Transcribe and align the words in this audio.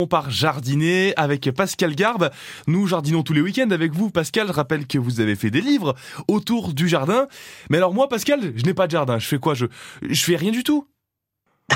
On 0.00 0.06
part 0.06 0.30
jardiner 0.30 1.12
avec 1.16 1.50
Pascal 1.50 1.96
Garbe. 1.96 2.30
Nous 2.68 2.86
jardinons 2.86 3.24
tous 3.24 3.32
les 3.32 3.40
week-ends 3.40 3.72
avec 3.72 3.92
vous. 3.92 4.10
Pascal, 4.10 4.46
je 4.46 4.52
rappelle 4.52 4.86
que 4.86 4.96
vous 4.96 5.18
avez 5.18 5.34
fait 5.34 5.50
des 5.50 5.60
livres 5.60 5.96
autour 6.28 6.72
du 6.72 6.86
jardin. 6.86 7.26
Mais 7.68 7.78
alors 7.78 7.92
moi, 7.92 8.08
Pascal, 8.08 8.52
je 8.54 8.62
n'ai 8.62 8.74
pas 8.74 8.86
de 8.86 8.92
jardin. 8.92 9.18
Je 9.18 9.26
fais 9.26 9.38
quoi? 9.38 9.54
Je, 9.54 9.66
je 10.08 10.24
fais 10.24 10.36
rien 10.36 10.52
du 10.52 10.62
tout. 10.62 10.86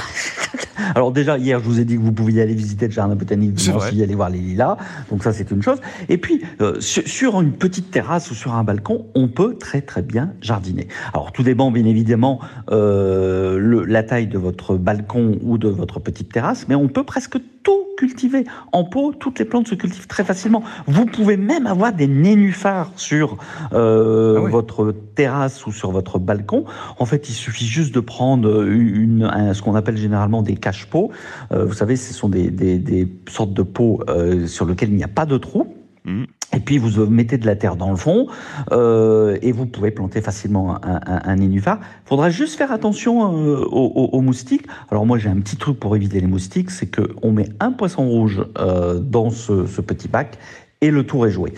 Alors 0.94 1.10
déjà, 1.10 1.36
hier, 1.36 1.58
je 1.58 1.64
vous 1.64 1.80
ai 1.80 1.84
dit 1.84 1.96
que 1.96 2.00
vous 2.00 2.12
pouviez 2.12 2.42
aller 2.42 2.54
visiter 2.54 2.86
le 2.86 2.92
jardin 2.92 3.16
botanique, 3.16 3.58
vous 3.58 3.76
aussi 3.76 4.00
aller 4.00 4.14
voir 4.14 4.30
les 4.30 4.38
lilas. 4.38 4.76
Donc 5.10 5.24
ça, 5.24 5.32
c'est 5.32 5.50
une 5.50 5.62
chose. 5.62 5.80
Et 6.08 6.16
puis, 6.16 6.44
euh, 6.60 6.80
sur, 6.80 7.40
une 7.40 7.52
petite 7.52 7.90
terrasse 7.90 8.30
ou 8.30 8.36
sur 8.36 8.54
un 8.54 8.62
balcon, 8.62 9.06
on 9.16 9.26
peut 9.26 9.56
très 9.58 9.80
très 9.80 10.02
bien 10.02 10.32
jardiner. 10.40 10.86
Alors 11.12 11.32
tout 11.32 11.42
dépend 11.42 11.72
bien 11.72 11.86
évidemment 11.86 12.38
euh, 12.70 13.58
le, 13.58 13.84
la 13.84 14.04
taille 14.04 14.28
de 14.28 14.38
votre 14.38 14.76
balcon 14.76 15.40
ou 15.42 15.58
de 15.58 15.68
votre 15.68 15.98
petite 15.98 16.32
terrasse, 16.32 16.66
mais 16.68 16.76
on 16.76 16.86
peut 16.86 17.04
presque 17.04 17.38
tout 17.64 17.91
cultiver. 18.02 18.44
En 18.72 18.82
pot, 18.82 19.12
toutes 19.12 19.38
les 19.38 19.44
plantes 19.44 19.68
se 19.68 19.76
cultivent 19.76 20.08
très 20.08 20.24
facilement. 20.24 20.64
Vous 20.88 21.06
pouvez 21.06 21.36
même 21.36 21.68
avoir 21.68 21.92
des 21.92 22.08
nénuphars 22.08 22.90
sur 22.96 23.36
euh, 23.72 24.42
ah 24.44 24.50
votre 24.50 24.92
terrasse 25.14 25.64
ou 25.66 25.72
sur 25.72 25.92
votre 25.92 26.18
balcon. 26.18 26.64
En 26.98 27.06
fait, 27.06 27.28
il 27.28 27.34
suffit 27.34 27.66
juste 27.66 27.94
de 27.94 28.00
prendre 28.00 28.64
une, 28.64 29.30
ce 29.54 29.62
qu'on 29.62 29.76
appelle 29.76 29.96
généralement 29.96 30.42
des 30.42 30.56
cache-pots. 30.56 31.12
Euh, 31.52 31.64
vous 31.64 31.74
savez, 31.74 31.94
ce 31.94 32.12
sont 32.12 32.28
des, 32.28 32.50
des, 32.50 33.08
sortes 33.28 33.54
de 33.54 33.62
pots 33.62 34.02
euh, 34.08 34.48
sur 34.48 34.66
lesquels 34.66 34.88
il 34.88 34.96
n'y 34.96 35.04
a 35.04 35.08
pas 35.08 35.26
de 35.26 35.38
trou. 35.38 35.81
Mmh. 36.04 36.24
Et 36.54 36.60
puis 36.60 36.78
vous 36.78 37.06
mettez 37.06 37.38
de 37.38 37.46
la 37.46 37.56
terre 37.56 37.76
dans 37.76 37.90
le 37.90 37.96
fond 37.96 38.26
euh, 38.72 39.38
et 39.40 39.52
vous 39.52 39.66
pouvez 39.66 39.90
planter 39.90 40.20
facilement 40.20 40.78
un, 40.82 41.36
nénuphar. 41.36 41.78
Il 42.04 42.08
faudra 42.08 42.28
juste 42.28 42.56
faire 42.56 42.72
attention 42.72 43.36
euh, 43.36 43.64
aux, 43.64 44.20
moustiques. 44.20 44.66
Alors 44.90 45.06
moi 45.06 45.18
j'ai 45.18 45.28
un 45.28 45.40
petit 45.40 45.56
truc 45.56 45.78
pour 45.78 45.96
éviter 45.96 46.20
les 46.20 46.26
moustiques, 46.26 46.70
c'est 46.70 46.90
qu'on 46.90 47.32
met 47.32 47.48
un 47.60 47.72
poisson 47.72 48.06
rouge 48.06 48.44
euh, 48.58 48.98
dans 48.98 49.30
ce 49.30 49.80
petit 49.80 50.08
bac 50.08 50.38
et 50.82 50.90
le 50.90 51.04
tour 51.04 51.26
est 51.26 51.30
joué. 51.30 51.54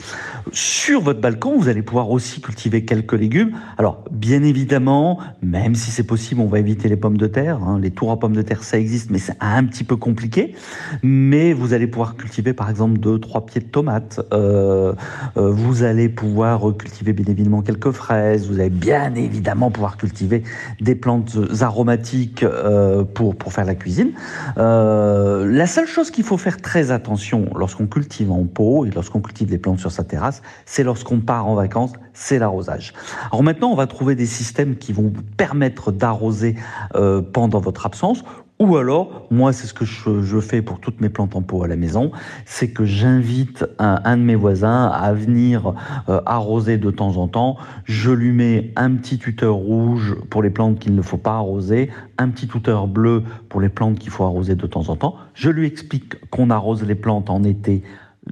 Sur 0.53 1.01
votre 1.01 1.21
balcon, 1.21 1.59
vous 1.59 1.69
allez 1.69 1.81
pouvoir 1.81 2.11
aussi 2.11 2.43
cultiver 2.43 2.85
quelques 2.85 3.15
légumes. 3.15 3.53
Alors, 3.79 4.05
bien 4.11 4.43
évidemment, 4.43 5.19
même 5.43 5.75
si 5.75 5.91
c'est 5.91 6.05
possible, 6.05 6.43
on 6.43 6.47
va 6.47 6.59
éviter 6.59 6.89
les 6.89 6.97
pommes 6.97 7.17
de 7.17 7.27
terre. 7.27 7.63
Hein. 7.63 7.79
Les 7.81 7.91
tours 7.91 8.11
à 8.11 8.19
pommes 8.19 8.37
de 8.37 8.43
terre, 8.43 8.63
ça 8.63 8.79
existe, 8.79 9.11
mais 9.11 9.19
c'est 9.19 9.37
un 9.41 9.65
petit 9.65 9.85
peu 9.85 9.97
compliqué. 9.97 10.55
Mais 11.03 11.55
vous 11.55 11.73
allez 11.73 11.87
pouvoir 11.87 12.17
cultiver, 12.17 12.53
par 12.53 12.69
exemple, 12.69 12.99
deux, 12.99 13.19
trois 13.19 13.47
pieds 13.47 13.63
de 13.63 13.67
tomates. 13.67 14.21
Euh, 14.35 14.93
euh, 15.39 15.51
vous 15.51 15.83
allez 15.83 16.11
pouvoir 16.11 16.61
cultiver, 16.77 17.15
bien 17.15 17.25
évidemment, 17.27 17.63
quelques 17.63 17.93
fraises. 17.93 18.47
Vous 18.47 18.61
allez 18.61 18.69
bien 18.69 19.15
évidemment 19.15 19.71
pouvoir 19.71 19.97
cultiver 19.97 20.43
des 20.83 20.95
plantes 20.95 21.39
aromatiques 21.63 22.43
euh, 22.43 23.05
pour, 23.05 23.35
pour 23.35 23.55
faire 23.55 23.65
la 23.65 23.75
cuisine. 23.75 24.13
La 24.57 25.67
seule 25.67 25.87
chose 25.87 26.11
qu'il 26.11 26.25
faut 26.25 26.37
faire 26.37 26.61
très 26.61 26.91
attention 26.91 27.47
lorsqu'on 27.57 27.87
cultive 27.87 28.31
en 28.31 28.45
pot 28.45 28.85
et 28.85 28.91
lorsqu'on 28.91 29.14
lorsqu'on 29.15 29.21
cultive 29.21 29.49
des 29.49 29.59
plantes 29.59 29.79
sur 29.79 29.93
sa 29.93 30.05
terrasse, 30.05 30.43
c'est 30.67 30.83
lorsqu'on 30.83 31.21
part 31.21 31.47
en 31.47 31.55
vacances, 31.55 31.93
c'est 32.13 32.39
l'arrosage. 32.39 32.93
Alors 33.31 33.43
maintenant, 33.43 33.69
on 33.71 33.77
va 33.77 33.87
trouver 33.87 34.15
des 34.15 34.27
systèmes 34.27 34.77
qui 34.77 34.93
vont 34.93 35.13
vous 35.15 35.23
permettre 35.37 35.93
d'arroser 35.93 36.57
euh, 36.97 37.23
pendant 37.23 37.61
votre 37.61 37.87
absence 37.87 38.25
ou 38.61 38.77
alors, 38.77 39.27
moi, 39.33 39.53
c'est 39.53 39.67
ce 39.67 39.75
que 39.75 39.85
je, 39.85 40.41
fais 40.41 40.63
pour 40.63 40.79
toutes 40.79 41.01
mes 41.01 41.09
plantes 41.09 41.35
en 41.35 41.43
pot 41.43 41.65
à 41.65 41.67
la 41.67 41.75
maison, 41.75 42.13
c'est 42.45 42.71
que 42.71 42.85
j'invite 42.85 43.67
un, 43.81 44.17
de 44.17 44.23
mes 44.23 44.37
voisins 44.37 44.87
à 44.87 45.13
venir 45.13 45.75
euh, 46.09 46.21
arroser 46.25 46.79
de 46.79 46.91
temps 46.93 47.17
en 47.17 47.27
temps. 47.27 47.57
Je 47.85 48.13
lui 48.13 48.31
mets 48.31 48.73
un 48.77 48.93
petit 48.93 49.19
tuteur 49.19 49.55
rouge 49.55 50.15
pour 50.31 50.41
les 50.41 50.51
plantes 50.51 50.79
qu'il 50.79 50.95
ne 50.95 51.03
faut 51.03 51.19
pas 51.19 51.33
arroser, 51.33 51.91
un 52.17 52.29
petit 52.29 52.47
tuteur 52.47 52.87
bleu 52.87 53.25
pour 53.49 53.61
les 53.61 53.69
plantes 53.69 53.99
qu'il 53.99 54.11
faut 54.11 54.23
arroser 54.23 54.55
de 54.55 54.67
temps 54.69 54.89
en 54.89 54.95
temps. 54.95 55.17
Je 55.35 55.51
lui 55.51 55.67
explique 55.67 56.15
qu'on 56.31 56.49
arrose 56.49 56.85
les 56.85 56.95
plantes 56.95 57.31
en 57.31 57.43
été 57.43 57.83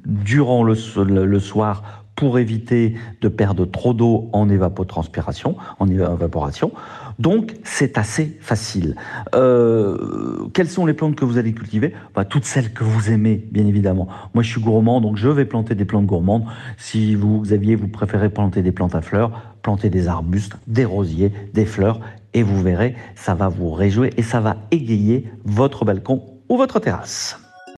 durant 0.05 0.63
le, 0.63 0.75
soir 1.41 2.05
pour 2.15 2.39
éviter 2.39 2.95
de 3.21 3.29
perdre 3.29 3.65
trop 3.65 3.95
d'eau 3.95 4.29
en 4.33 4.49
évapotranspiration, 4.49 5.57
en 5.79 5.89
évaporation. 5.89 6.73
Donc, 7.19 7.55
c'est 7.65 7.99
assez 7.99 8.39
facile. 8.41 8.97
Euh, 9.35 10.47
quelles 10.55 10.69
sont 10.69 10.87
les 10.87 10.95
plantes 10.95 11.17
que 11.17 11.25
vous 11.25 11.39
allez 11.39 11.53
cultiver? 11.53 11.95
Bah, 12.15 12.25
Toutes 12.25 12.45
celles 12.45 12.73
que 12.73 12.85
vous 12.85 13.11
aimez, 13.11 13.45
bien 13.51 13.67
évidemment. 13.67 14.09
Moi, 14.35 14.43
je 14.43 14.51
suis 14.51 14.61
gourmand, 14.61 15.01
donc 15.01 15.17
je 15.17 15.29
vais 15.29 15.45
planter 15.45 15.75
des 15.75 15.85
plantes 15.85 16.07
gourmandes. 16.07 16.45
Si 16.79 17.15
vous, 17.15 17.41
Xavier, 17.41 17.75
vous 17.75 17.89
préférez 17.89 18.29
planter 18.29 18.63
des 18.63 18.73
plantes 18.73 18.95
à 18.95 19.03
fleurs, 19.03 19.31
plantez 19.63 19.91
des 19.91 20.09
arbustes, 20.09 20.57
des 20.67 20.85
rosiers, 20.85 21.33
des 21.55 21.67
fleurs, 21.67 22.01
et 22.35 22.43
vous 22.43 22.63
verrez, 22.63 22.97
ça 23.15 23.35
va 23.35 23.49
vous 23.49 23.71
réjouir 23.73 24.11
et 24.17 24.23
ça 24.23 24.41
va 24.41 24.57
égayer 24.71 25.31
votre 25.45 25.85
balcon 25.85 26.23
ou 26.49 26.57
votre 26.57 26.81
terrasse. 26.81 27.39